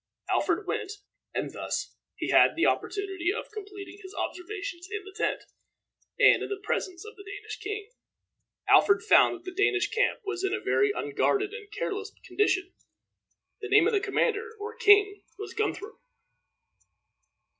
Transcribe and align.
Alfred 0.31 0.65
went, 0.65 0.93
and 1.31 1.53
thus 1.53 1.95
he 2.15 2.31
had 2.31 2.55
the 2.55 2.65
opportunity 2.65 3.31
of 3.31 3.51
completing 3.51 3.99
his 4.01 4.15
observations 4.15 4.87
in 4.89 5.03
the 5.03 5.11
tent, 5.15 5.43
and 6.19 6.41
in 6.41 6.49
the 6.49 6.57
presence 6.63 7.05
of 7.05 7.15
the 7.15 7.23
Danish 7.23 7.59
king. 7.59 7.87
Alfred 8.67 9.03
found 9.03 9.35
that 9.35 9.43
the 9.45 9.53
Danish 9.55 9.91
camp 9.91 10.21
was 10.25 10.43
in 10.43 10.55
a 10.55 10.59
very 10.59 10.89
unguarded 10.89 11.53
and 11.53 11.71
careless 11.71 12.11
condition. 12.25 12.73
The 13.61 13.69
name 13.69 13.85
of 13.85 13.93
the 13.93 13.99
commander, 13.99 14.55
or 14.59 14.75
king, 14.75 15.21
was 15.37 15.53
Guthrum. 15.53 15.99